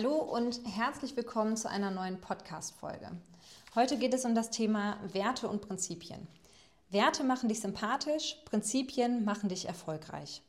[0.00, 3.10] Hallo und herzlich willkommen zu einer neuen Podcast-Folge.
[3.74, 6.28] Heute geht es um das Thema Werte und Prinzipien.
[6.90, 10.40] Werte machen dich sympathisch, Prinzipien machen dich erfolgreich.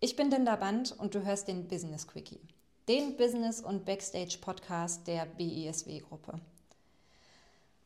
[0.00, 2.38] Ich bin Linda Band und du hörst den Business Quickie,
[2.86, 6.38] den Business- und Backstage-Podcast der BISW-Gruppe.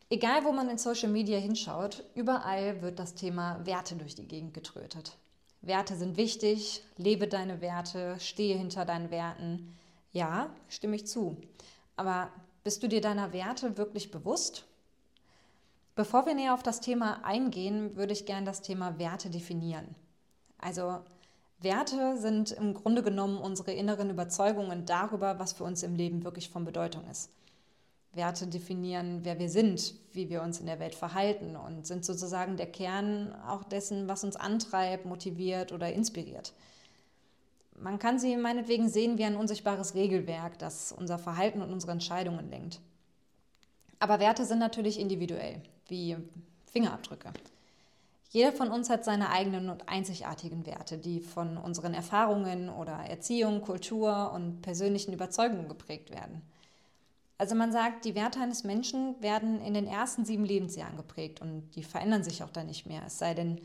[0.09, 4.55] Egal, wo man in Social Media hinschaut, überall wird das Thema Werte durch die Gegend
[4.55, 5.17] getrötet.
[5.63, 9.77] Werte sind wichtig, lebe deine Werte, stehe hinter deinen Werten.
[10.13, 11.37] Ja, stimme ich zu.
[11.97, 12.31] Aber
[12.65, 14.67] bist du dir deiner Werte wirklich bewusst?
[15.95, 19.95] Bevor wir näher auf das Thema eingehen, würde ich gerne das Thema Werte definieren.
[20.59, 21.01] Also
[21.61, 26.49] Werte sind im Grunde genommen unsere inneren Überzeugungen darüber, was für uns im Leben wirklich
[26.49, 27.31] von Bedeutung ist.
[28.13, 32.57] Werte definieren, wer wir sind, wie wir uns in der Welt verhalten und sind sozusagen
[32.57, 36.53] der Kern auch dessen, was uns antreibt, motiviert oder inspiriert.
[37.81, 42.51] Man kann sie meinetwegen sehen wie ein unsichtbares Regelwerk, das unser Verhalten und unsere Entscheidungen
[42.51, 42.81] lenkt.
[43.99, 46.17] Aber Werte sind natürlich individuell, wie
[46.67, 47.33] Fingerabdrücke.
[48.31, 53.63] Jeder von uns hat seine eigenen und einzigartigen Werte, die von unseren Erfahrungen oder Erziehung,
[53.63, 56.43] Kultur und persönlichen Überzeugungen geprägt werden.
[57.39, 61.71] Also man sagt, die Werte eines Menschen werden in den ersten sieben Lebensjahren geprägt und
[61.75, 63.03] die verändern sich auch dann nicht mehr.
[63.07, 63.61] Es sei denn,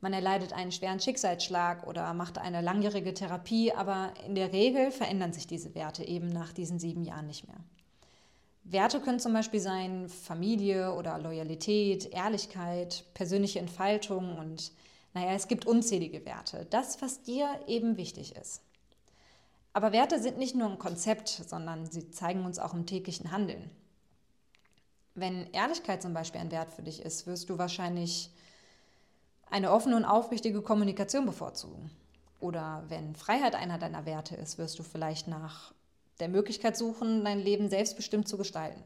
[0.00, 5.32] man erleidet einen schweren Schicksalsschlag oder macht eine langjährige Therapie, aber in der Regel verändern
[5.32, 7.60] sich diese Werte eben nach diesen sieben Jahren nicht mehr.
[8.64, 14.72] Werte können zum Beispiel sein Familie oder Loyalität, Ehrlichkeit, persönliche Entfaltung und
[15.12, 16.66] naja, es gibt unzählige Werte.
[16.70, 18.62] Das, was dir eben wichtig ist.
[19.72, 23.70] Aber Werte sind nicht nur ein Konzept, sondern sie zeigen uns auch im täglichen Handeln.
[25.14, 28.30] Wenn Ehrlichkeit zum Beispiel ein Wert für dich ist, wirst du wahrscheinlich
[29.50, 31.90] eine offene und aufrichtige Kommunikation bevorzugen.
[32.40, 35.72] Oder wenn Freiheit einer deiner Werte ist, wirst du vielleicht nach
[36.20, 38.82] der Möglichkeit suchen, dein Leben selbstbestimmt zu gestalten.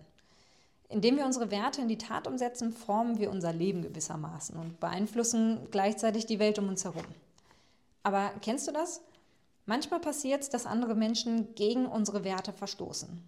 [0.88, 5.68] Indem wir unsere Werte in die Tat umsetzen, formen wir unser Leben gewissermaßen und beeinflussen
[5.70, 7.04] gleichzeitig die Welt um uns herum.
[8.02, 9.00] Aber kennst du das?
[9.66, 13.22] Manchmal passiert es, dass andere Menschen gegen unsere Werte verstoßen.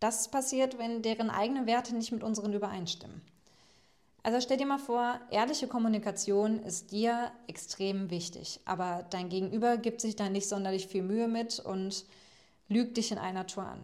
[0.00, 3.20] Das passiert, wenn deren eigene Werte nicht mit unseren übereinstimmen.
[4.24, 10.00] Also stell dir mal vor, ehrliche Kommunikation ist dir extrem wichtig, aber dein Gegenüber gibt
[10.00, 12.04] sich da nicht sonderlich viel Mühe mit und
[12.68, 13.82] lügt dich in einer Tour an.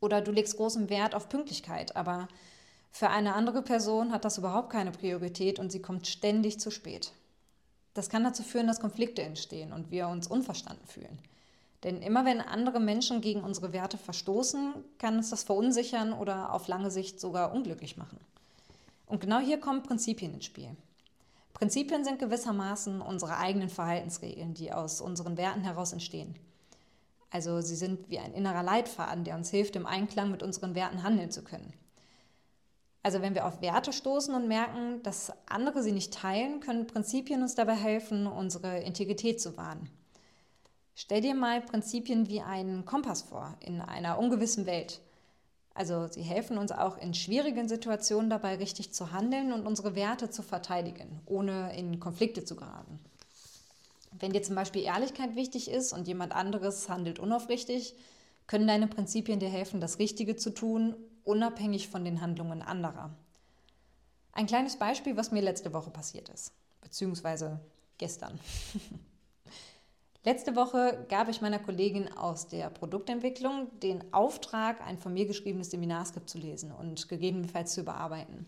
[0.00, 2.28] Oder du legst großen Wert auf Pünktlichkeit, aber
[2.90, 7.12] für eine andere Person hat das überhaupt keine Priorität und sie kommt ständig zu spät.
[7.92, 11.18] Das kann dazu führen, dass Konflikte entstehen und wir uns unverstanden fühlen.
[11.84, 16.68] Denn immer wenn andere Menschen gegen unsere Werte verstoßen, kann uns das verunsichern oder auf
[16.68, 18.18] lange Sicht sogar unglücklich machen.
[19.08, 20.76] Und genau hier kommen Prinzipien ins Spiel.
[21.54, 26.36] Prinzipien sind gewissermaßen unsere eigenen Verhaltensregeln, die aus unseren Werten heraus entstehen.
[27.30, 31.02] Also sie sind wie ein innerer Leitfaden, der uns hilft, im Einklang mit unseren Werten
[31.02, 31.72] handeln zu können.
[33.02, 37.42] Also wenn wir auf Werte stoßen und merken, dass andere sie nicht teilen, können Prinzipien
[37.42, 39.90] uns dabei helfen, unsere Integrität zu wahren.
[40.94, 45.00] Stell dir mal Prinzipien wie einen Kompass vor in einer ungewissen Welt.
[45.78, 50.28] Also sie helfen uns auch in schwierigen Situationen dabei richtig zu handeln und unsere Werte
[50.28, 52.98] zu verteidigen, ohne in Konflikte zu geraten.
[54.10, 57.94] Wenn dir zum Beispiel Ehrlichkeit wichtig ist und jemand anderes handelt unaufrichtig,
[58.48, 63.14] können deine Prinzipien dir helfen, das Richtige zu tun, unabhängig von den Handlungen anderer.
[64.32, 66.50] Ein kleines Beispiel, was mir letzte Woche passiert ist,
[66.80, 67.60] beziehungsweise
[67.98, 68.40] gestern.
[70.24, 75.70] Letzte Woche gab ich meiner Kollegin aus der Produktentwicklung den Auftrag, ein von mir geschriebenes
[75.70, 78.46] Seminarskript zu lesen und gegebenenfalls zu überarbeiten.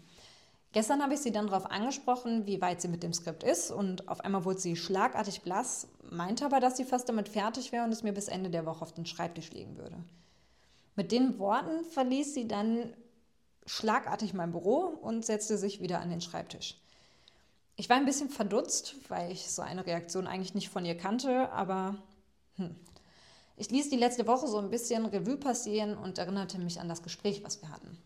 [0.72, 4.08] Gestern habe ich sie dann darauf angesprochen, wie weit sie mit dem Skript ist und
[4.08, 7.92] auf einmal wurde sie schlagartig blass, meinte aber, dass sie fast damit fertig wäre und
[7.92, 9.96] es mir bis Ende der Woche auf den Schreibtisch legen würde.
[10.94, 12.94] Mit den Worten verließ sie dann
[13.66, 16.80] schlagartig mein Büro und setzte sich wieder an den Schreibtisch.
[17.76, 21.50] Ich war ein bisschen verdutzt, weil ich so eine Reaktion eigentlich nicht von ihr kannte,
[21.52, 21.96] aber
[22.56, 22.76] hm.
[23.56, 27.02] ich ließ die letzte Woche so ein bisschen Revue passieren und erinnerte mich an das
[27.02, 27.98] Gespräch, was wir hatten.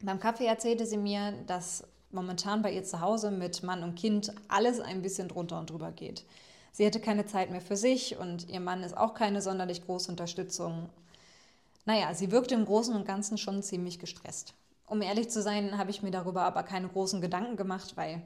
[0.00, 4.32] Beim Kaffee erzählte sie mir, dass momentan bei ihr zu Hause mit Mann und Kind
[4.48, 6.24] alles ein bisschen drunter und drüber geht.
[6.72, 10.10] Sie hätte keine Zeit mehr für sich und ihr Mann ist auch keine sonderlich große
[10.10, 10.88] Unterstützung.
[11.84, 14.54] Naja, sie wirkte im Großen und Ganzen schon ziemlich gestresst.
[14.86, 18.22] Um ehrlich zu sein, habe ich mir darüber aber keine großen Gedanken gemacht, weil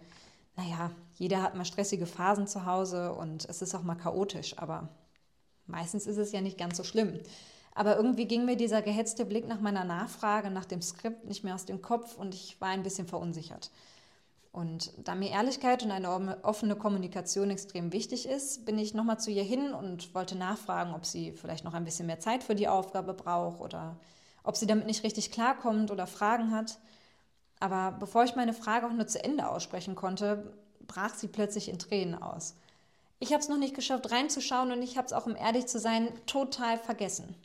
[0.57, 4.89] naja, jeder hat mal stressige Phasen zu Hause und es ist auch mal chaotisch, aber
[5.67, 7.21] meistens ist es ja nicht ganz so schlimm.
[7.75, 11.55] Aber irgendwie ging mir dieser gehetzte Blick nach meiner Nachfrage, nach dem Skript nicht mehr
[11.55, 13.71] aus dem Kopf und ich war ein bisschen verunsichert.
[14.53, 19.31] Und da mir Ehrlichkeit und eine offene Kommunikation extrem wichtig ist, bin ich nochmal zu
[19.31, 22.69] ihr hin und wollte nachfragen, ob sie vielleicht noch ein bisschen mehr Zeit für die
[22.69, 23.97] Aufgabe braucht oder
[24.45, 26.79] ob sie damit nicht richtig klarkommt oder Fragen hat.
[27.63, 30.53] Aber bevor ich meine Frage auch nur zu Ende aussprechen konnte,
[30.89, 32.57] brach sie plötzlich in Tränen aus.
[33.21, 35.79] Ich habe es noch nicht geschafft, reinzuschauen und ich habe es auch, um ehrlich zu
[35.79, 37.37] sein, total vergessen.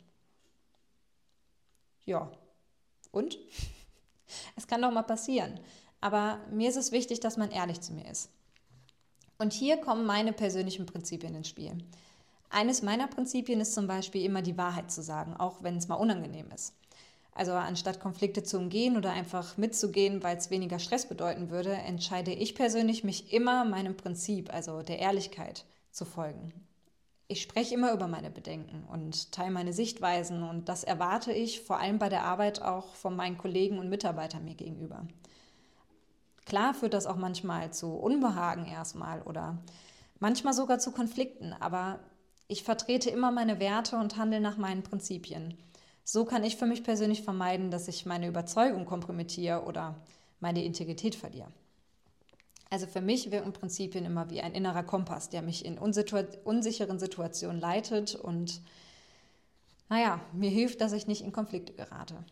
[2.04, 2.32] Ja,
[3.12, 3.38] und?
[4.56, 5.58] Es kann doch mal passieren.
[6.02, 8.28] Aber mir ist es wichtig, dass man ehrlich zu mir ist.
[9.38, 11.78] Und hier kommen meine persönlichen Prinzipien ins Spiel.
[12.50, 15.94] Eines meiner Prinzipien ist zum Beispiel immer die Wahrheit zu sagen, auch wenn es mal
[15.94, 16.74] unangenehm ist.
[17.38, 22.32] Also anstatt Konflikte zu umgehen oder einfach mitzugehen, weil es weniger Stress bedeuten würde, entscheide
[22.32, 26.52] ich persönlich mich immer meinem Prinzip, also der Ehrlichkeit, zu folgen.
[27.28, 31.78] Ich spreche immer über meine Bedenken und teile meine Sichtweisen und das erwarte ich vor
[31.78, 35.06] allem bei der Arbeit auch von meinen Kollegen und Mitarbeitern mir gegenüber.
[36.44, 39.58] Klar führt das auch manchmal zu Unbehagen erstmal oder
[40.18, 42.00] manchmal sogar zu Konflikten, aber
[42.48, 45.56] ich vertrete immer meine Werte und handle nach meinen Prinzipien.
[46.10, 49.94] So kann ich für mich persönlich vermeiden, dass ich meine Überzeugung kompromittiere oder
[50.40, 51.52] meine Integrität verliere.
[52.70, 57.60] Also für mich wirken Prinzipien immer wie ein innerer Kompass, der mich in unsicheren Situationen
[57.60, 58.62] leitet und,
[59.90, 62.24] naja, mir hilft, dass ich nicht in Konflikte gerate.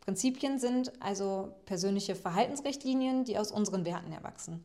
[0.00, 4.64] Prinzipien sind also persönliche Verhaltensrichtlinien, die aus unseren Werten erwachsen.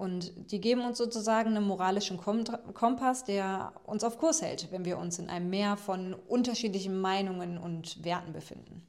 [0.00, 4.96] Und die geben uns sozusagen einen moralischen Kompass, der uns auf Kurs hält, wenn wir
[4.96, 8.82] uns in einem Meer von unterschiedlichen Meinungen und Werten befinden.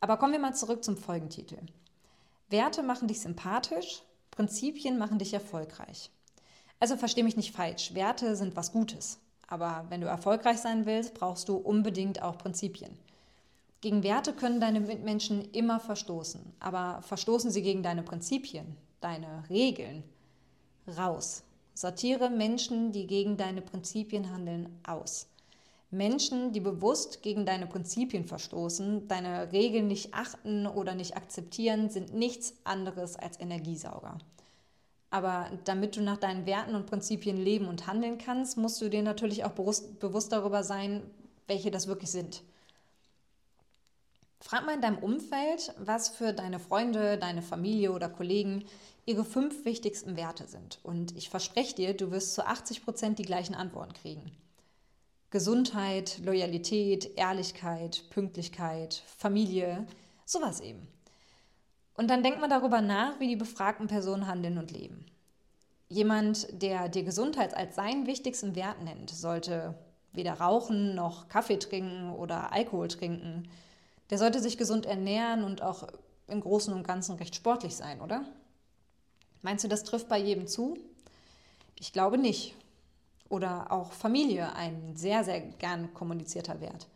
[0.00, 1.56] Aber kommen wir mal zurück zum Folgentitel.
[2.50, 6.10] Werte machen dich sympathisch, Prinzipien machen dich erfolgreich.
[6.78, 9.20] Also verstehe mich nicht falsch, Werte sind was Gutes.
[9.46, 12.98] Aber wenn du erfolgreich sein willst, brauchst du unbedingt auch Prinzipien.
[13.80, 20.04] Gegen Werte können deine Mitmenschen immer verstoßen, aber verstoßen sie gegen deine Prinzipien, deine Regeln,
[20.96, 21.42] raus.
[21.74, 25.28] Sortiere Menschen, die gegen deine Prinzipien handeln, aus.
[25.90, 32.12] Menschen, die bewusst gegen deine Prinzipien verstoßen, deine Regeln nicht achten oder nicht akzeptieren, sind
[32.12, 34.18] nichts anderes als Energiesauger.
[35.10, 39.02] Aber damit du nach deinen Werten und Prinzipien leben und handeln kannst, musst du dir
[39.02, 41.02] natürlich auch bewusst, darüber sein,
[41.46, 42.42] welche das wirklich sind.
[44.40, 48.64] Frag mal in deinem Umfeld, was für deine Freunde, deine Familie oder Kollegen
[49.04, 50.78] ihre fünf wichtigsten Werte sind.
[50.84, 54.30] Und ich verspreche dir, du wirst zu 80 Prozent die gleichen Antworten kriegen.
[55.30, 59.86] Gesundheit, Loyalität, Ehrlichkeit, Pünktlichkeit, Familie,
[60.24, 60.88] sowas eben.
[61.94, 65.04] Und dann denkt man darüber nach, wie die befragten Personen handeln und leben.
[65.88, 69.74] Jemand, der die Gesundheit als seinen wichtigsten Wert nennt, sollte
[70.12, 73.48] weder rauchen noch Kaffee trinken oder Alkohol trinken
[74.10, 75.86] der sollte sich gesund ernähren und auch
[76.26, 78.24] im Großen und Ganzen recht sportlich sein, oder?
[79.42, 80.76] Meinst du, das trifft bei jedem zu?
[81.78, 82.54] Ich glaube nicht.
[83.28, 86.86] Oder auch Familie, ein sehr, sehr gern kommunizierter Wert.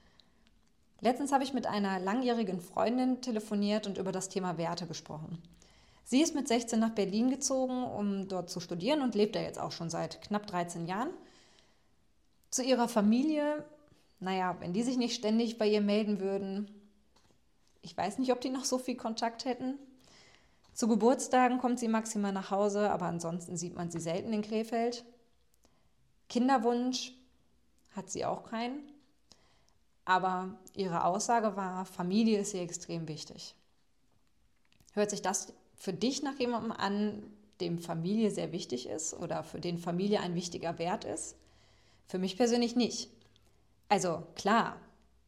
[1.00, 5.42] Letztens habe ich mit einer langjährigen Freundin telefoniert und über das Thema Werte gesprochen.
[6.04, 9.58] Sie ist mit 16 nach Berlin gezogen, um dort zu studieren und lebt da jetzt
[9.58, 11.10] auch schon seit knapp 13 Jahren.
[12.50, 13.64] Zu ihrer Familie,
[14.20, 16.70] naja, wenn die sich nicht ständig bei ihr melden würden,
[17.82, 19.78] ich weiß nicht, ob die noch so viel Kontakt hätten.
[20.72, 25.04] Zu Geburtstagen kommt sie maximal nach Hause, aber ansonsten sieht man sie selten in Krefeld.
[26.28, 27.12] Kinderwunsch
[27.94, 28.80] hat sie auch keinen.
[30.04, 33.54] Aber ihre Aussage war, Familie ist ihr extrem wichtig.
[34.94, 37.22] Hört sich das für dich nach jemandem an,
[37.60, 41.36] dem Familie sehr wichtig ist oder für den Familie ein wichtiger Wert ist?
[42.06, 43.10] Für mich persönlich nicht.
[43.88, 44.76] Also klar,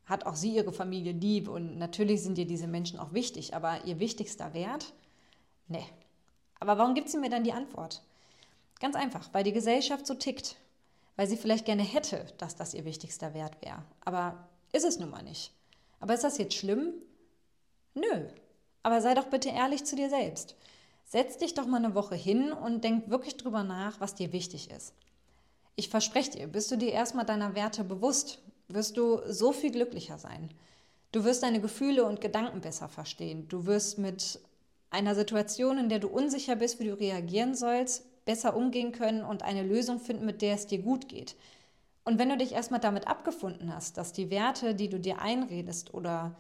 [0.06, 3.84] hat auch sie ihre Familie lieb und natürlich sind ihr diese Menschen auch wichtig, aber
[3.84, 4.92] ihr wichtigster Wert?
[5.68, 5.86] Nee.
[6.60, 8.02] Aber warum gibt sie mir dann die Antwort?
[8.80, 10.56] Ganz einfach, weil die Gesellschaft so tickt.
[11.16, 13.84] Weil sie vielleicht gerne hätte, dass das ihr wichtigster Wert wäre.
[14.04, 15.52] Aber ist es nun mal nicht.
[16.00, 16.92] Aber ist das jetzt schlimm?
[17.94, 18.28] Nö.
[18.82, 20.56] Aber sei doch bitte ehrlich zu dir selbst.
[21.04, 24.70] Setz dich doch mal eine Woche hin und denk wirklich drüber nach, was dir wichtig
[24.70, 24.92] ist.
[25.76, 30.18] Ich verspreche dir, bist du dir erstmal deiner Werte bewusst, wirst du so viel glücklicher
[30.18, 30.50] sein.
[31.12, 33.46] Du wirst deine Gefühle und Gedanken besser verstehen.
[33.48, 34.40] Du wirst mit
[34.90, 39.42] einer Situation, in der du unsicher bist, wie du reagieren sollst, besser umgehen können und
[39.42, 41.36] eine Lösung finden, mit der es dir gut geht.
[42.04, 45.94] Und wenn du dich erstmal damit abgefunden hast, dass die Werte, die du dir einredest
[45.94, 46.36] oder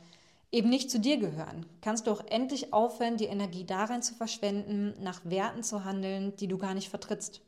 [0.52, 4.94] eben nicht zu dir gehören, kannst du auch endlich aufhören, die Energie darin zu verschwenden,
[5.02, 7.40] nach Werten zu handeln, die du gar nicht vertrittst.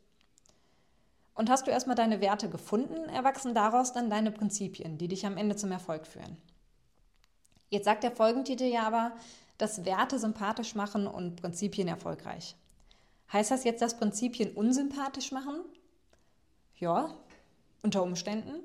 [1.37, 5.37] Und hast du erstmal deine Werte gefunden, erwachsen daraus dann deine Prinzipien, die dich am
[5.37, 6.35] Ende zum Erfolg führen.
[7.69, 9.11] Jetzt sagt der Folgentitel ja aber,
[9.59, 12.55] dass Werte sympathisch machen und Prinzipien erfolgreich.
[13.31, 15.59] Heißt das jetzt, dass Prinzipien unsympathisch machen?
[16.79, 17.13] Ja,
[17.83, 18.55] unter Umständen.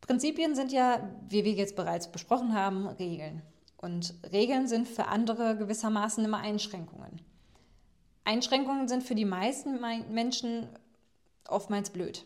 [0.00, 3.42] Prinzipien sind ja, wie wir jetzt bereits besprochen haben, Regeln.
[3.76, 7.20] Und Regeln sind für andere gewissermaßen immer Einschränkungen.
[8.24, 9.80] Einschränkungen sind für die meisten
[10.10, 10.66] Menschen
[11.48, 12.24] oftmals blöd.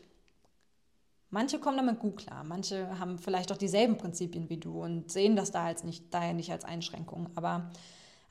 [1.31, 5.37] Manche kommen damit gut klar, manche haben vielleicht auch dieselben Prinzipien wie du und sehen
[5.37, 7.71] das da als nicht, daher nicht als Einschränkung, aber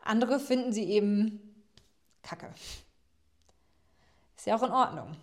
[0.04, 1.40] andere finden sie eben
[2.24, 2.50] kacke.
[4.36, 5.16] Ist ja auch in Ordnung.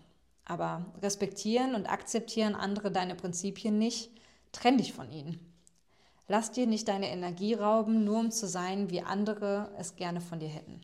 [0.44, 4.10] Aber respektieren und akzeptieren andere deine Prinzipien nicht,
[4.52, 5.40] trenn dich von ihnen.
[6.28, 10.40] Lass dir nicht deine Energie rauben, nur um zu sein, wie andere es gerne von
[10.40, 10.80] dir hätten.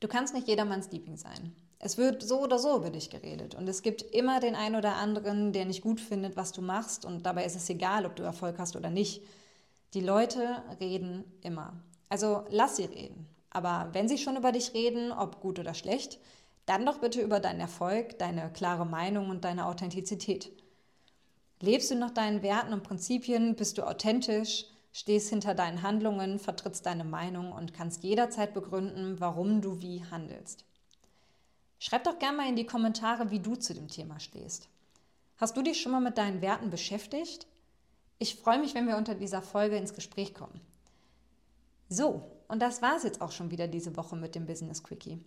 [0.00, 1.54] Du kannst nicht jedermanns Liebling sein.
[1.82, 4.96] Es wird so oder so über dich geredet und es gibt immer den einen oder
[4.96, 8.22] anderen, der nicht gut findet, was du machst und dabei ist es egal, ob du
[8.22, 9.22] Erfolg hast oder nicht.
[9.94, 11.72] Die Leute reden immer.
[12.10, 13.26] Also lass sie reden.
[13.48, 16.20] Aber wenn sie schon über dich reden, ob gut oder schlecht,
[16.66, 20.52] dann doch bitte über deinen Erfolg, deine klare Meinung und deine Authentizität.
[21.60, 26.84] Lebst du nach deinen Werten und Prinzipien, bist du authentisch, stehst hinter deinen Handlungen, vertrittst
[26.84, 30.64] deine Meinung und kannst jederzeit begründen, warum du wie handelst.
[31.82, 34.68] Schreib doch gerne mal in die Kommentare, wie du zu dem Thema stehst.
[35.38, 37.46] Hast du dich schon mal mit deinen Werten beschäftigt?
[38.18, 40.60] Ich freue mich, wenn wir unter dieser Folge ins Gespräch kommen.
[41.88, 45.24] So, und das war es jetzt auch schon wieder diese Woche mit dem Business Quickie.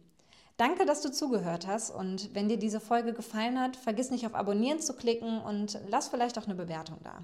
[0.58, 4.36] Danke, dass du zugehört hast und wenn dir diese Folge gefallen hat, vergiss nicht auf
[4.36, 7.24] Abonnieren zu klicken und lass vielleicht auch eine Bewertung da.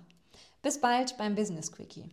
[0.63, 2.09] Bis bald beim Business Quickie.